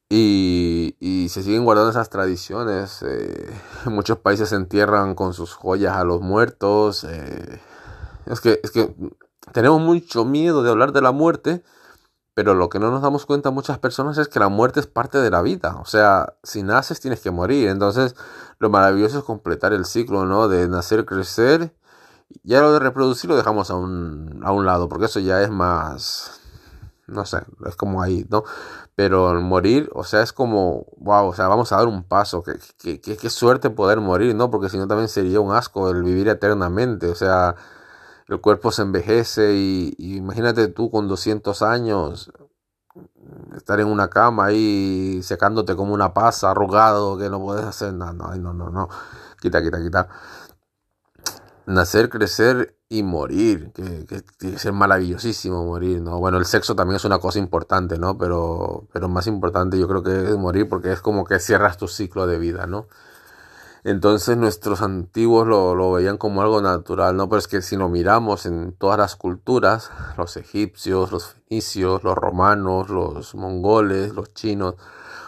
y, 0.08 1.28
se 1.28 1.42
siguen 1.42 1.64
guardando 1.64 1.90
esas 1.90 2.11
tradiciones. 2.11 3.02
Eh, 3.02 3.52
muchos 3.87 4.18
países 4.18 4.50
se 4.50 4.56
entierran 4.56 5.14
con 5.14 5.34
sus 5.34 5.54
joyas 5.54 5.96
a 5.96 6.04
los 6.04 6.20
muertos. 6.20 7.04
Eh, 7.04 7.61
es, 8.26 8.40
que, 8.40 8.61
es 8.62 8.70
que 8.70 8.94
tenemos 9.52 9.80
mucho 9.80 10.25
miedo 10.25 10.62
de 10.62 10.70
hablar 10.70 10.92
de 10.92 11.02
la 11.02 11.12
muerte, 11.12 11.62
pero 12.34 12.54
lo 12.54 12.68
que 12.68 12.78
no 12.78 12.90
nos 12.90 13.02
damos 13.02 13.26
cuenta 13.26 13.50
muchas 13.50 13.78
personas 13.78 14.18
es 14.18 14.28
que 14.28 14.40
la 14.40 14.49
muerte 14.49 14.80
es 14.80 14.87
parte 14.87 15.18
de 15.18 15.30
la 15.30 15.42
vida. 15.42 15.76
O 15.80 15.87
sea, 15.87 16.34
si 16.42 16.62
naces 16.62 17.00
tienes 17.00 17.20
que 17.20 17.30
morir. 17.30 17.68
Entonces, 17.68 18.16
lo 18.58 18.70
maravilloso 18.70 19.18
es 19.18 19.25
completar 19.25 19.73
el 19.73 19.87
ciclo, 19.87 20.26
¿no? 20.26 20.49
De 20.49 20.68
nacer, 20.68 21.04
crecer. 21.04 21.75
Ya 22.42 22.61
lo 22.61 22.73
de 22.73 22.80
reproducir 22.80 23.30
lo 23.30 23.37
dejamos 23.37 23.70
a 23.70 23.76
un, 23.76 24.40
a 24.44 24.52
un 24.52 24.66
lado, 24.66 24.88
porque 24.88 25.06
eso 25.06 25.20
ya 25.20 25.42
es 25.42 25.50
más 25.50 26.43
no 27.06 27.26
sé, 27.26 27.38
es 27.66 27.76
como 27.76 28.02
ahí, 28.02 28.26
¿no? 28.30 28.44
Pero 28.94 29.30
el 29.32 29.40
morir, 29.40 29.90
o 29.94 30.04
sea, 30.04 30.23
es 30.23 30.32
como, 30.32 30.87
wow, 30.99 31.28
o 31.28 31.34
sea, 31.34 31.49
vamos 31.49 31.73
a 31.73 31.76
dar 31.76 31.88
un 31.88 32.04
paso, 32.04 32.42
qué, 32.78 33.00
qué, 33.00 33.30
suerte 33.30 33.70
poder 33.70 34.00
morir, 34.00 34.34
¿no? 34.34 34.50
Porque 34.50 34.68
si 34.68 34.78
no 34.78 34.87
también 34.87 35.08
sería 35.08 35.40
un 35.40 35.54
asco 35.54 35.90
el 35.90 36.02
vivir 36.02 36.28
eternamente, 36.28 37.08
o 37.08 37.14
sea, 37.14 37.56
el 38.28 38.40
cuerpo 38.40 38.73
se 38.73 38.82
envejece 38.82 39.54
y, 39.54 39.94
imagínate 39.99 40.68
tú 40.68 40.90
con 40.90 41.08
200 41.08 41.62
años 41.62 42.32
estar 43.56 43.80
en 43.80 43.88
una 43.88 44.08
cama 44.08 44.46
ahí 44.46 45.20
secándote 45.23 45.76
como 45.76 45.94
una 45.94 46.14
pasa, 46.14 46.50
arrugado, 46.50 47.18
que 47.18 47.28
no 47.30 47.40
puedes 47.40 47.64
hacer 47.64 47.92
nada, 47.94 48.12
no, 48.12 48.34
no, 48.37 48.52
no, 48.52 48.70
no, 48.70 48.88
quita, 49.40 49.62
quita, 49.62 49.82
quita. 49.82 50.08
Nacer, 51.66 52.11
crecer 52.11 52.76
y 52.88 53.02
morir, 53.02 53.73
que, 53.73 54.06
que, 54.38 54.73
maravillosísimo 54.73 55.64
morir, 55.64 56.00
¿no? 56.02 56.18
Bueno, 56.18 56.38
el 56.38 56.44
sexo 56.44 56.76
también 56.76 56.97
es 56.97 57.04
una 57.04 57.18
cosa 57.18 57.38
importante, 57.38 57.99
¿no? 57.99 58.18
Pero, 58.18 58.87
pero 58.92 59.09
más 59.09 59.26
importante 59.26 59.78
yo 59.78 59.88
creo 59.88 60.02
que 60.02 60.30
es 60.30 60.37
morir 60.37 60.68
porque 60.68 60.92
es 60.92 61.00
como 61.00 61.25
que 61.25 61.38
cierras 61.38 61.78
tu 61.78 61.88
ciclo 61.88 62.26
de 62.26 62.38
vida, 62.38 62.66
¿no? 62.66 62.87
Entonces 63.85 64.37
nuestros 64.38 64.80
antiguos 64.80 65.47
lo, 65.47 65.75
lo, 65.75 65.92
veían 65.92 66.16
como 66.16 66.40
algo 66.40 66.62
natural, 66.62 67.16
¿no? 67.16 67.28
Pero 67.28 67.38
es 67.38 67.49
que 67.49 67.61
si 67.62 67.76
lo 67.76 67.88
miramos 67.88 68.47
en 68.47 68.73
todas 68.73 68.99
las 68.99 69.16
culturas, 69.16 69.90
los 70.16 70.37
egipcios, 70.38 71.12
los 71.12 71.35
fenicios, 71.35 72.02
los 72.02 72.14
romanos, 72.14 72.88
los 72.88 73.35
mongoles, 73.35 74.14
los 74.14 74.33
chinos, 74.33 74.76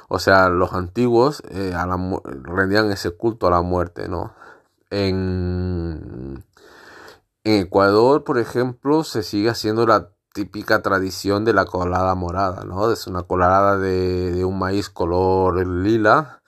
o 0.09 0.19
sea, 0.19 0.49
los 0.49 0.73
antiguos 0.73 1.43
eh, 1.50 1.75
rendían 2.45 2.90
ese 2.93 3.11
culto 3.11 3.47
a 3.49 3.50
la 3.50 3.62
muerte, 3.62 4.09
¿no? 4.09 4.33
En, 4.90 6.45
Ecuador, 7.45 8.25
por 8.25 8.38
ejemplo, 8.38 9.05
se 9.05 9.23
sigue 9.23 9.50
haciendo 9.50 9.87
la 9.87 10.11
típica 10.33 10.83
tradición 10.83 11.45
de 11.45 11.52
la 11.55 11.64
colada 11.64 12.14
morada, 12.14 12.64
¿no? 12.64 12.90
Es 12.93 13.07
una 13.07 13.23
colada 13.23 13.78
de, 13.78 14.45
un 14.45 14.59
maíz 14.59 14.90
color 14.90 15.66
lila 15.66 16.43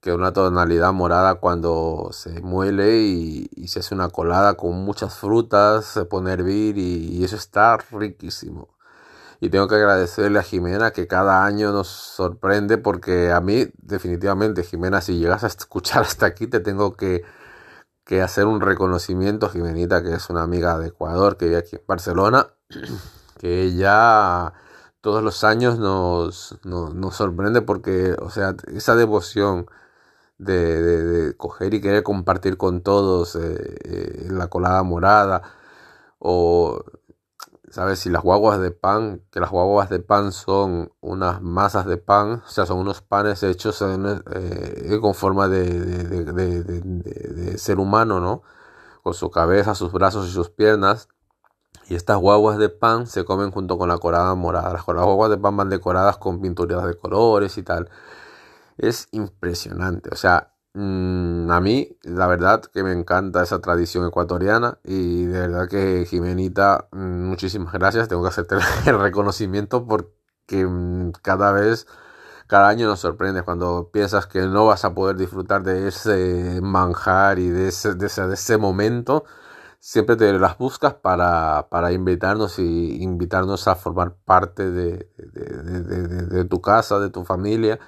que 0.00 0.12
una 0.12 0.32
tonalidad 0.32 0.92
morada 0.92 1.36
cuando 1.36 2.10
se 2.12 2.40
muele 2.42 2.98
y, 2.98 3.48
se 3.68 3.80
hace 3.80 3.94
una 3.94 4.08
colada 4.10 4.54
con 4.54 4.74
muchas 4.84 5.16
frutas, 5.16 5.84
se 5.86 6.04
pone 6.04 6.30
a 6.30 6.34
hervir 6.34 6.76
y, 6.78 7.24
eso 7.24 7.36
está 7.36 7.76
riquísimo. 7.76 8.68
Y 9.40 9.50
tengo 9.50 9.68
que 9.68 9.76
agradecerle 9.76 10.38
a 10.38 10.42
Jimena 10.42 10.92
que 10.92 11.06
cada 11.08 11.44
año 11.44 11.72
nos 11.72 11.88
sorprende 11.88 12.78
porque 12.78 13.32
a 13.32 13.40
mí 13.40 13.66
definitivamente 13.78 14.62
Jimena 14.64 15.00
si 15.00 15.18
llegas 15.18 15.44
a 15.44 15.48
escuchar 15.48 16.02
hasta 16.02 16.26
aquí 16.26 16.46
te 16.46 16.60
tengo 16.60 16.96
que, 16.96 17.24
que 18.04 18.22
hacer 18.22 18.46
un 18.46 18.60
reconocimiento 18.60 19.48
Jimenita 19.48 20.02
que 20.02 20.14
es 20.14 20.30
una 20.30 20.42
amiga 20.42 20.78
de 20.78 20.88
Ecuador 20.88 21.36
que 21.36 21.46
vive 21.46 21.58
aquí 21.58 21.76
en 21.76 21.82
Barcelona 21.86 22.48
que 23.38 23.62
ella 23.62 24.52
todos 25.00 25.22
los 25.22 25.42
años 25.44 25.78
nos, 25.78 26.58
nos, 26.64 27.14
sorprende 27.16 27.60
porque 27.62 28.14
o 28.20 28.30
sea 28.30 28.54
esa 28.68 28.94
devoción 28.94 29.66
de, 30.38 30.82
de, 30.82 31.36
coger 31.36 31.74
y 31.74 31.80
querer 31.80 32.02
compartir 32.02 32.56
con 32.56 32.82
todos 32.82 33.36
eh, 33.36 33.78
eh, 33.84 34.28
la 34.30 34.48
colada 34.48 34.82
morada 34.82 35.42
o 36.18 36.84
sabes 37.72 37.98
si 37.98 38.10
las 38.10 38.22
guaguas 38.22 38.60
de 38.60 38.70
pan 38.70 39.22
que 39.30 39.40
las 39.40 39.50
guaguas 39.50 39.90
de 39.90 39.98
pan 39.98 40.30
son 40.32 40.92
unas 41.00 41.42
masas 41.42 41.86
de 41.86 41.96
pan 41.96 42.42
o 42.46 42.48
sea 42.48 42.66
son 42.66 42.78
unos 42.78 43.02
panes 43.02 43.42
hechos 43.42 43.82
eh, 43.82 44.98
con 45.00 45.14
forma 45.14 45.48
de, 45.48 45.68
de, 45.68 47.58
ser 47.58 47.80
humano 47.80 48.20
no 48.20 48.42
con 49.02 49.14
su 49.14 49.30
cabeza 49.30 49.74
sus 49.74 49.92
brazos 49.92 50.28
y 50.28 50.32
sus 50.32 50.50
piernas. 50.50 51.08
Y 51.88 51.94
estas 51.94 52.18
guaguas 52.18 52.58
de 52.58 52.68
pan 52.68 53.06
se 53.06 53.24
comen 53.24 53.50
junto 53.50 53.76
con 53.76 53.88
la 53.88 53.98
colada 53.98 54.34
morada. 54.34 54.72
Las 54.72 54.84
guaguas 54.84 55.30
de 55.30 55.38
pan 55.38 55.56
van 55.56 55.68
decoradas 55.68 56.16
con 56.18 56.40
pinturas 56.40 56.86
de 56.86 56.94
colores 56.94 57.58
y 57.58 57.62
tal. 57.62 57.90
Es 58.78 59.08
impresionante. 59.10 60.10
O 60.12 60.16
sea, 60.16 60.51
mm, 60.74 61.50
a 61.50 61.60
mí 61.60 61.96
la 62.02 62.26
verdad 62.26 62.62
que 62.62 62.82
me 62.82 62.92
encanta 62.92 63.42
esa 63.42 63.60
tradición 63.60 64.06
ecuatoriana 64.06 64.78
y 64.84 65.24
de 65.26 65.40
verdad 65.40 65.68
que 65.68 66.06
Jimenita, 66.06 66.88
mm, 66.92 67.24
muchísimas 67.28 67.72
gracias. 67.72 68.08
Tengo 68.08 68.22
que 68.22 68.28
hacerte 68.28 68.56
el 68.86 68.98
reconocimiento 69.00 69.86
porque 69.86 70.66
mm, 70.66 71.12
cada 71.22 71.52
vez, 71.52 71.86
cada 72.46 72.68
año 72.68 72.86
nos 72.86 73.00
sorprende 73.00 73.42
cuando 73.42 73.90
piensas 73.92 74.26
que 74.26 74.42
no 74.42 74.66
vas 74.66 74.84
a 74.84 74.94
poder 74.94 75.16
disfrutar 75.16 75.62
de 75.62 75.88
ese 75.88 76.60
manjar 76.62 77.38
y 77.38 77.48
de 77.48 77.68
ese, 77.68 77.94
de 77.94 78.06
ese, 78.06 78.58
momento. 78.58 79.24
Siempre 79.80 80.16
te 80.16 80.32
las 80.38 80.58
buscas 80.58 80.94
para, 80.94 81.68
para 81.70 81.92
invitarnos 81.92 82.58
y 82.58 83.02
invitarnos 83.02 83.68
a 83.68 83.74
formar 83.76 84.14
parte 84.24 84.70
de, 84.70 85.10
de 85.16 86.44
tu 86.44 86.60
casa, 86.60 87.00
de 87.00 87.10
tu 87.10 87.24
familia 87.24 87.80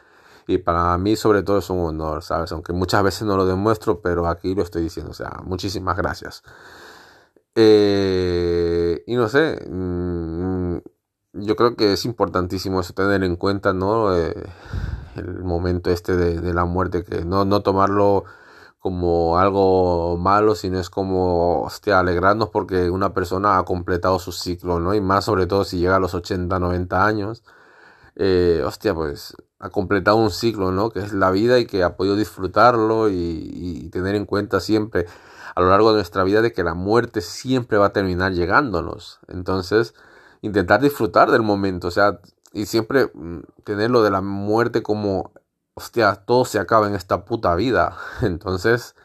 y 0.47 0.59
para 0.59 0.97
mí 0.99 1.17
sobre 1.17 1.43
todo 1.43 1.59
es 1.59 1.71
un 1.71 1.81
honor, 1.81 2.23
¿sabes? 2.23 2.53
Aunque 2.53 2.73
muchas 2.73 3.03
veces 3.03 3.23
no 3.23 3.37
lo 3.37 3.47
demuestro, 3.47 4.01
pero 4.01 4.27
aquí 4.27 4.55
lo 4.55 4.63
estoy 4.63 4.83
diciendo, 4.83 5.13
o 5.13 5.15
sea, 5.15 5.41
muchísimas 5.45 5.97
gracias. 5.97 6.43
Eh, 7.55 9.03
y 9.07 9.17
no 9.17 9.29
sé, 9.29 9.65
mm, 9.71 10.79
yo 11.35 11.57
creo 11.57 11.77
que 11.77 11.93
es 11.95 12.05
importantísimo 12.05 12.81
eso 12.81 12.95
tener 12.95 13.23
en 13.25 13.37
cuenta, 13.37 13.73
¿no? 13.73 14.17
Eh, 14.17 14.35
el 15.17 15.45
momento 15.45 15.91
este 15.91 16.17
de, 16.17 16.55
la 16.55 16.65
muerte, 16.65 17.05
que 17.05 17.25
no, 17.25 17.45
no 17.45 17.63
tomarlo 17.63 18.25
como 18.79 19.39
algo 19.39 20.19
malo, 20.19 20.55
sino 20.55 20.79
es 20.79 20.91
como, 20.91 21.63
hostia, 21.63 22.01
alegrarnos 22.01 22.51
porque 22.51 22.91
una 22.91 23.15
persona 23.15 23.59
ha 23.59 23.65
completado 23.65 24.19
su 24.19 24.33
ciclo, 24.33 24.81
¿no? 24.81 24.95
Y 24.95 25.01
más 25.01 25.25
sobre 25.25 25.47
todo 25.47 25.65
si 25.65 25.79
llega 25.79 25.97
a 25.97 26.01
los 26.01 26.15
80, 26.15 26.59
90 26.59 27.07
años, 27.07 27.43
eh, 28.17 28.63
hostia, 28.65 28.95
pues 28.95 29.37
ha 29.59 29.71
completado 29.71 30.17
un 30.17 30.31
ciclo, 30.31 30.71
¿no? 30.73 30.91
Que 30.91 31.01
es 31.01 31.13
la 31.13 31.31
vida 31.31 31.59
y 31.59 31.67
que 31.67 31.83
ha 31.83 31.97
podido 31.97 32.17
disfrutarlo 32.17 33.09
y, 33.11 33.89
tener 33.93 34.15
en 34.15 34.27
cuenta 34.27 34.61
siempre 34.61 35.07
a 35.55 35.61
lo 35.61 35.71
largo 35.71 35.91
de 35.91 35.97
nuestra 35.97 36.25
vida 36.25 36.43
de 36.43 36.53
que 36.53 36.65
la 36.65 36.75
muerte 36.75 37.21
siempre 37.21 37.79
va 37.79 37.87
a 37.87 37.93
terminar 37.93 38.33
llegándonos. 38.33 39.21
Entonces, 39.29 39.95
intentar 40.43 40.81
disfrutar 40.81 41.31
del 41.31 41.43
momento, 41.43 41.89
o 41.89 41.91
sea, 41.91 42.21
y 42.53 42.67
siempre 42.67 43.11
mm, 43.15 43.41
tener 43.65 43.91
lo 43.91 44.03
de 44.03 44.11
la 44.11 44.21
muerte 44.21 44.83
como, 44.83 45.33
hostia, 45.75 46.15
todo 46.27 46.45
se 46.45 46.59
acaba 46.59 46.89
en 46.89 46.95
esta 46.95 47.25
puta 47.25 47.55
vida. 47.55 47.97
Entonces, 48.23 48.97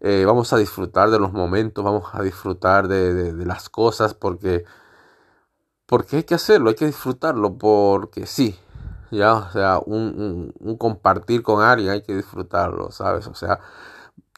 eh, 0.00 0.24
vamos 0.26 0.52
a 0.52 0.58
disfrutar 0.58 1.10
de 1.10 1.18
los 1.18 1.32
momentos, 1.32 1.84
vamos 1.84 2.08
a 2.12 2.22
disfrutar 2.22 2.88
de, 2.88 3.32
de 3.32 3.46
las 3.46 3.68
cosas 3.68 4.14
porque, 4.14 4.64
porque 5.88 6.18
hay 6.18 6.22
que 6.22 6.36
hacerlo, 6.36 6.68
hay 6.70 6.76
que 6.76 6.86
disfrutarlo 6.86 7.54
porque 7.58 8.26
sí 8.26 8.56
ya, 9.10 9.34
o 9.34 9.50
sea, 9.50 9.80
un, 9.84 10.52
compartir 10.78 11.42
con 11.42 11.62
alguien 11.62 11.90
hay 11.90 12.02
que 12.02 12.14
disfrutarlo, 12.14 12.90
¿sabes? 12.90 13.26
O 13.26 13.34
sea, 13.34 13.60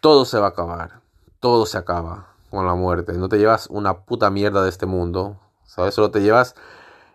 todo 0.00 0.24
se 0.24 0.38
va 0.38 0.46
a 0.46 0.50
acabar, 0.50 1.00
todo 1.40 1.66
se 1.66 1.78
acaba 1.78 2.28
con 2.50 2.66
la 2.66 2.74
muerte, 2.74 3.14
no 3.14 3.28
te 3.28 3.38
llevas 3.38 3.66
una 3.68 4.00
puta 4.00 4.30
mierda 4.30 4.62
de 4.62 4.68
este 4.68 4.86
mundo, 4.86 5.38
¿sabes? 5.64 5.94
Solo 5.94 6.10
te 6.10 6.22
llevas 6.22 6.54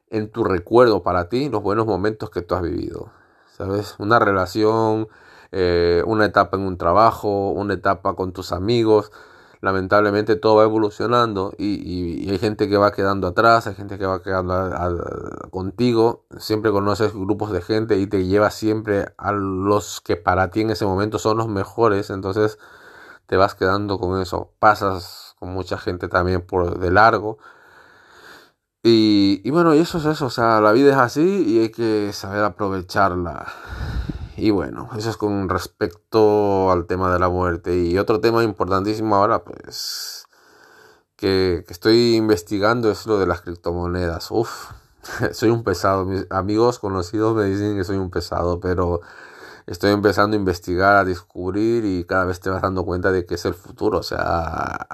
en 0.09 0.29
tu 0.31 0.43
recuerdo 0.43 1.03
para 1.03 1.29
ti 1.29 1.49
los 1.49 1.63
buenos 1.63 1.85
momentos 1.85 2.29
que 2.29 2.41
tú 2.41 2.55
has 2.55 2.61
vivido, 2.61 3.09
¿sabes? 3.51 3.95
Una 3.99 4.19
relación, 4.19 5.07
eh, 5.51 6.03
una 6.05 6.25
etapa 6.25 6.57
en 6.57 6.63
un 6.63 6.77
trabajo, 6.77 7.51
una 7.51 7.73
etapa 7.73 8.15
con 8.15 8.33
tus 8.33 8.51
amigos, 8.51 9.11
lamentablemente 9.65 10.36
todo 10.36 10.57
va 10.57 10.63
evolucionando 10.63 11.53
y, 11.57 12.29
hay 12.29 12.38
gente 12.38 12.69
que 12.69 12.77
va 12.77 12.91
quedando 12.91 13.27
atrás, 13.27 13.65
hay 13.65 13.74
gente 13.74 13.98
que 13.98 14.05
va 14.05 14.22
quedando 14.22 14.53
contigo, 15.50 16.25
siempre 16.38 16.72
conoces 16.72 17.13
grupos 17.13 17.51
de 17.51 17.62
gente 17.63 17.98
y 17.98 18.05
te 18.05 18.25
llevas 18.27 18.53
siempre 18.53 19.07
a 19.17 19.31
los 19.31 20.01
que 20.01 20.17
para 20.17 20.51
ti 20.51 20.62
en 20.62 20.69
ese 20.69 20.86
momento 20.86 21.17
son 21.17 21.38
los 21.38 21.48
mejores, 21.48 22.12
entonces 22.12 22.60
te 23.25 23.38
vas 23.38 23.55
quedando 23.55 23.98
con 23.98 24.22
eso, 24.22 24.51
pasas 24.60 25.36
con 25.39 25.50
mucha 25.50 25.79
gente 25.79 26.07
también 26.07 26.45
por 26.45 26.77
de 26.77 26.91
largo. 26.91 27.39
Y, 28.84 29.41
y 29.43 29.50
bueno, 29.50 29.74
y 29.74 29.79
eso 29.79 29.98
es 29.98 30.05
eso, 30.05 30.27
o 30.27 30.29
sea, 30.29 30.62
la 30.62 30.74
vida 30.74 30.91
es 30.91 30.98
así 30.98 31.43
y 31.48 31.60
hay 31.60 31.69
que 31.69 32.13
saber 32.13 32.43
aprovecharla. 32.43 33.48
Y 34.37 34.51
bueno, 34.51 34.89
eso 34.97 35.09
es 35.09 35.17
con 35.17 35.47
respecto 35.49 36.71
al 36.71 36.87
tema 36.87 37.11
de 37.13 37.19
la 37.19 37.29
muerte. 37.29 37.77
Y 37.77 37.97
otro 37.97 38.19
tema 38.19 38.43
importantísimo 38.43 39.15
ahora, 39.15 39.43
pues, 39.43 40.25
que, 41.15 41.63
estoy 41.69 42.15
investigando 42.15 42.91
es 42.91 43.05
lo 43.05 43.17
de 43.17 43.27
las 43.27 43.41
criptomonedas. 43.41 44.31
Uf, 44.31 44.71
soy 45.31 45.49
un 45.49 45.63
pesado. 45.63 46.05
Mis 46.05 46.25
amigos 46.29 46.79
conocidos 46.79 47.35
me 47.35 47.45
dicen 47.45 47.77
que 47.77 47.83
soy 47.85 47.97
un 47.97 48.09
pesado, 48.11 48.59
pero 48.59 49.01
estoy 49.67 49.91
empezando 49.91 50.35
a 50.35 50.39
investigar, 50.39 50.97
a 50.97 51.05
descubrir 51.05 51.85
y 51.85 52.05
cada 52.05 52.25
vez 52.25 52.39
te 52.39 52.49
vas 52.49 52.61
dando 52.61 52.85
cuenta 52.85 53.11
de 53.11 53.25
que 53.25 53.35
es 53.35 53.45
el 53.45 53.53
futuro. 53.53 53.99
O 53.99 54.03
sea, 54.03 54.87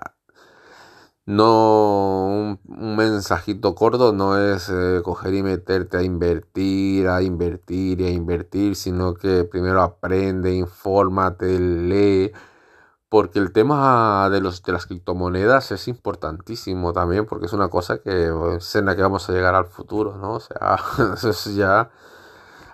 no 1.31 2.57
un, 2.67 2.95
mensajito 2.95 3.73
corto 3.75 4.11
no 4.13 4.37
es 4.37 4.69
eh, 4.69 5.01
coger 5.03 5.33
y 5.33 5.43
meterte 5.43 5.97
a 5.97 6.03
invertir, 6.03 7.07
a 7.07 7.21
invertir 7.21 8.01
y 8.01 8.07
a 8.07 8.09
invertir, 8.11 8.75
sino 8.75 9.13
que 9.13 9.45
primero 9.45 9.81
aprende, 9.81 10.53
infórmate, 10.53 11.59
lee, 11.59 12.31
porque 13.09 13.39
el 13.39 13.51
tema 13.53 14.29
de, 14.29 14.41
los, 14.41 14.63
de 14.63 14.73
las 14.73 14.85
criptomonedas 14.85 15.71
es 15.71 15.87
importantísimo 15.87 16.93
también, 16.93 17.25
porque 17.25 17.45
es 17.45 17.53
una 17.53 17.69
cosa 17.69 17.99
que 17.99 18.31
es 18.57 18.75
en 18.75 18.85
la 18.85 18.95
que 18.95 19.01
vamos 19.01 19.29
a 19.29 19.33
llegar 19.33 19.55
al 19.55 19.65
futuro, 19.65 20.17
¿no? 20.17 20.33
O 20.33 20.39
sea, 20.39 20.77
eso 21.15 21.29
es 21.29 21.55
ya 21.55 21.91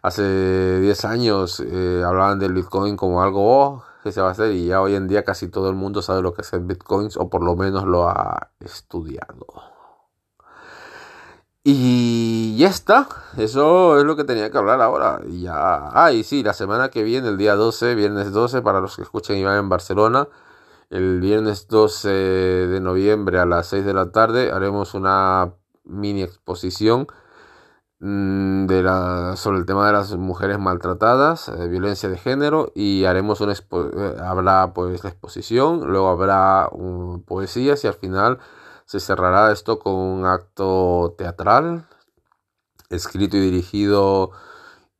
hace 0.01 0.79
10 0.79 1.05
años 1.05 1.59
eh, 1.59 2.03
hablaban 2.05 2.39
del 2.39 2.53
Bitcoin 2.53 2.95
como 2.97 3.21
algo 3.21 3.41
oh, 3.41 3.83
se 4.11 4.21
va 4.21 4.29
a 4.29 4.31
hacer 4.31 4.51
y 4.51 4.67
ya 4.67 4.81
hoy 4.81 4.95
en 4.95 5.07
día 5.07 5.23
casi 5.23 5.49
todo 5.49 5.69
el 5.69 5.75
mundo 5.75 6.01
sabe 6.01 6.21
lo 6.21 6.33
que 6.33 6.41
es 6.41 6.53
el 6.53 6.61
Bitcoin 6.61 7.09
o 7.17 7.29
por 7.29 7.43
lo 7.43 7.55
menos 7.55 7.85
lo 7.85 8.07
ha 8.09 8.51
estudiado. 8.59 9.47
Y 11.63 12.55
ya 12.57 12.69
está, 12.69 13.09
eso 13.37 13.99
es 13.99 14.05
lo 14.05 14.15
que 14.15 14.23
tenía 14.23 14.49
que 14.49 14.57
hablar 14.57 14.81
ahora. 14.81 15.19
Y 15.27 15.41
ya, 15.41 15.89
ah, 15.89 16.11
sí, 16.23 16.41
la 16.41 16.53
semana 16.53 16.89
que 16.89 17.03
viene, 17.03 17.27
el 17.27 17.37
día 17.37 17.55
12, 17.55 17.93
viernes 17.95 18.31
12, 18.31 18.61
para 18.61 18.79
los 18.79 18.95
que 18.95 19.01
escuchen 19.01 19.37
y 19.37 19.43
van 19.43 19.57
en 19.57 19.67
Barcelona, 19.67 20.29
el 20.89 21.19
viernes 21.19 21.67
12 21.67 22.07
de 22.09 22.79
noviembre 22.79 23.39
a 23.39 23.45
las 23.45 23.67
6 23.67 23.85
de 23.85 23.93
la 23.93 24.11
tarde 24.11 24.51
haremos 24.51 24.93
una 24.93 25.53
mini 25.83 26.23
exposición 26.23 27.07
de 27.99 28.83
la, 28.83 29.35
sobre 29.35 29.57
el 29.57 29.65
tema 29.65 29.87
de 29.87 29.93
las 29.93 30.15
mujeres 30.15 30.59
maltratadas, 30.59 31.49
eh, 31.49 31.67
violencia 31.67 32.09
de 32.09 32.17
género 32.17 32.71
y 32.75 33.05
haremos 33.05 33.41
una 33.41 33.53
eh, 33.53 34.15
habrá 34.21 34.73
pues 34.73 35.03
la 35.03 35.09
exposición, 35.09 35.87
luego 35.87 36.09
habrá 36.09 36.69
poesías 37.25 37.83
y 37.83 37.87
al 37.87 37.95
final 37.95 38.39
se 38.85 38.99
cerrará 38.99 39.51
esto 39.51 39.79
con 39.79 39.95
un 39.95 40.25
acto 40.25 41.15
teatral 41.17 41.87
escrito 42.89 43.37
y 43.37 43.41
dirigido 43.41 44.31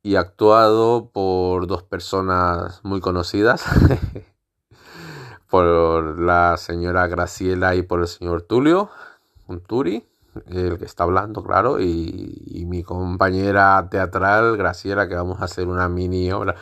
y 0.02 0.16
actuado 0.16 1.10
por 1.10 1.66
dos 1.66 1.82
personas 1.82 2.80
muy 2.84 3.00
conocidas, 3.00 3.64
por 5.50 6.20
la 6.20 6.56
señora 6.56 7.06
Graciela 7.06 7.74
y 7.74 7.82
por 7.82 8.00
el 8.00 8.08
señor 8.08 8.42
Tulio, 8.42 8.90
un 9.46 9.60
Turi, 9.60 10.06
el 10.46 10.78
que 10.78 10.84
está 10.84 11.04
hablando, 11.04 11.42
claro, 11.42 11.80
y, 11.80 12.64
mi 12.68 12.82
compañera 12.82 13.88
teatral 13.90 14.56
Graciela, 14.56 15.08
que 15.08 15.14
vamos 15.14 15.40
a 15.40 15.44
hacer 15.44 15.68
una 15.68 15.88
mini 15.88 16.30
obra. 16.32 16.54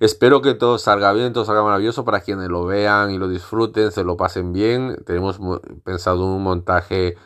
Espero 0.00 0.40
que 0.40 0.54
todo 0.54 0.78
salga 0.78 1.12
bien, 1.12 1.32
todo 1.32 1.44
salga 1.44 1.62
maravilloso 1.62 2.04
para 2.04 2.20
quienes 2.20 2.48
lo 2.48 2.64
vean 2.64 3.10
y 3.10 3.18
lo 3.18 3.28
disfruten, 3.28 3.92
se 3.92 4.04
lo 4.04 4.16
pasen 4.16 4.52
bien. 4.52 4.96
Tenemos 5.04 5.38
pensado 5.84 6.24
un 6.24 6.42
montaje 6.42 7.16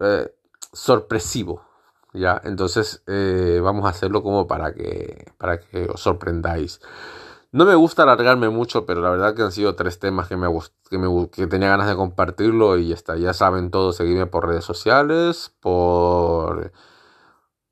eh, 0.00 0.34
sorpresivo 0.72 1.70
¿ya? 2.12 2.40
Entonces 2.44 3.02
eh, 3.06 3.60
vamos 3.62 3.84
a 3.86 3.90
hacerlo 3.90 4.22
como 4.22 4.46
para 4.46 4.72
que, 4.74 5.32
para 5.38 5.60
que 5.60 5.88
os 5.88 6.00
sorprendáis. 6.00 6.80
No 7.52 7.64
me 7.64 7.74
gusta 7.74 8.04
alargarme 8.04 8.48
mucho, 8.48 8.86
pero 8.86 9.00
la 9.00 9.10
verdad 9.10 9.34
que 9.34 9.42
han 9.42 9.50
sido 9.50 9.74
tres 9.74 9.98
temas 9.98 10.28
que 10.28 10.36
me, 10.36 10.46
que, 11.32 11.46
tenía 11.48 11.68
ganas 11.68 11.88
de 11.88 11.96
compartirlo 11.96 12.78
y 12.78 12.88
ya 12.88 12.94
está. 12.94 13.16
Ya 13.16 13.34
saben 13.34 13.70
todos, 13.72 13.96
seguirme 13.96 14.26
por 14.26 14.46
redes 14.46 14.64
sociales, 14.64 15.52
por, 15.60 16.72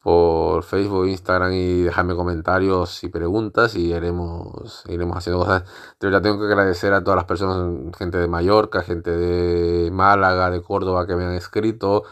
por 0.03 0.65
Facebook, 0.65 1.07
Instagram 1.07 1.53
y 1.53 1.83
dejarme 1.83 2.17
comentarios 2.17 3.05
y 3.05 3.09
preguntas 3.09 3.77
y 3.77 3.93
iremos, 3.95 4.83
iremos 4.89 5.17
haciendo 5.17 5.41
cosas. 5.45 5.63
De 6.01 6.09
verdad 6.09 6.23
tengo 6.23 6.39
que 6.41 6.47
agradecer 6.47 6.93
a 6.93 7.05
todas 7.05 7.17
las 7.17 7.27
personas, 7.27 7.97
gente 7.97 8.19
de 8.19 8.27
Mallorca, 8.27 8.83
gente 8.83 9.17
de 9.17 9.91
Málaga, 9.93 10.51
de 10.51 10.61
Córdoba 10.63 11.07
que 11.07 11.15
me 11.15 11.25
han 11.25 11.35
escrito 11.35 12.03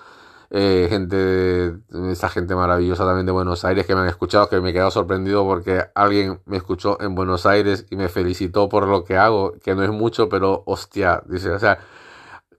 eh, 0.50 0.86
gente, 0.88 1.76
esa 2.10 2.28
gente 2.28 2.54
maravillosa 2.54 3.04
también 3.04 3.26
de 3.26 3.32
Buenos 3.32 3.64
Aires 3.64 3.86
que 3.86 3.94
me 3.94 4.02
han 4.02 4.08
escuchado, 4.08 4.48
que 4.48 4.60
me 4.60 4.70
he 4.70 4.72
quedado 4.72 4.90
sorprendido 4.90 5.44
porque 5.44 5.84
alguien 5.94 6.40
me 6.46 6.56
escuchó 6.56 7.00
en 7.00 7.14
Buenos 7.14 7.46
Aires 7.46 7.86
y 7.90 7.96
me 7.96 8.08
felicitó 8.08 8.68
por 8.68 8.86
lo 8.86 9.04
que 9.04 9.16
hago, 9.16 9.54
que 9.62 9.74
no 9.74 9.82
es 9.82 9.90
mucho, 9.90 10.28
pero 10.28 10.62
hostia, 10.66 11.22
dice, 11.26 11.50
o 11.50 11.58
sea, 11.58 11.78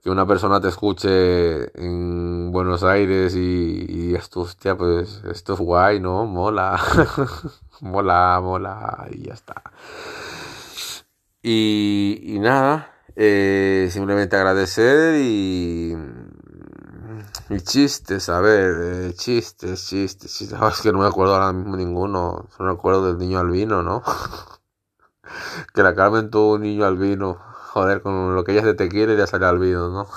que 0.02 0.10
una 0.10 0.26
persona 0.26 0.60
te 0.60 0.68
escuche 0.68 1.70
en 1.80 2.52
Buenos 2.52 2.82
Aires 2.84 3.34
y, 3.34 3.86
y 3.88 4.14
esto, 4.14 4.40
hostia, 4.40 4.76
pues 4.76 5.22
esto 5.30 5.54
es 5.54 5.58
guay, 5.60 6.00
¿no? 6.00 6.26
Mola, 6.26 6.80
mola, 7.80 8.40
mola, 8.42 9.08
y 9.10 9.24
ya 9.24 9.34
está. 9.34 9.62
Y, 11.42 12.20
y 12.22 12.38
nada, 12.38 12.92
eh, 13.16 13.88
simplemente 13.90 14.36
agradecer 14.36 15.16
y 15.20 15.96
y 17.50 17.60
chistes, 17.60 18.28
a 18.28 18.40
ver, 18.40 18.76
eh, 18.80 19.14
chistes, 19.14 19.86
chistes, 19.88 20.36
chistes. 20.36 20.58
es 20.72 20.80
que 20.82 20.92
no 20.92 20.98
me 20.98 21.06
acuerdo 21.06 21.34
ahora 21.34 21.52
mismo 21.52 21.76
ninguno. 21.76 22.46
Solo 22.56 22.72
me 22.72 22.78
acuerdo 22.78 23.06
del 23.06 23.18
niño 23.18 23.38
albino, 23.38 23.82
¿no? 23.82 24.02
que 25.74 25.82
la 25.82 25.94
Carmen 25.94 26.30
tuvo 26.30 26.54
un 26.54 26.62
niño 26.62 26.84
albino. 26.84 27.38
Joder, 27.72 28.02
con 28.02 28.34
lo 28.34 28.44
que 28.44 28.52
ella 28.52 28.62
se 28.62 28.74
te 28.74 28.88
quiere 28.88 29.16
ya 29.16 29.26
sale 29.26 29.46
albino, 29.46 29.88
¿no? 29.88 30.08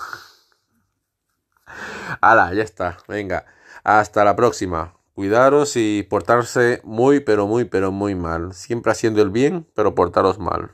Hala, 2.21 2.53
ya 2.53 2.63
está. 2.63 2.97
Venga. 3.07 3.45
Hasta 3.83 4.23
la 4.25 4.35
próxima. 4.35 4.93
Cuidaros 5.13 5.75
y 5.75 6.03
portarse 6.03 6.81
muy, 6.83 7.19
pero 7.19 7.47
muy, 7.47 7.65
pero 7.65 7.91
muy 7.91 8.15
mal. 8.15 8.53
Siempre 8.53 8.91
haciendo 8.91 9.21
el 9.21 9.29
bien, 9.29 9.67
pero 9.75 9.95
portaros 9.95 10.39
mal. 10.39 10.71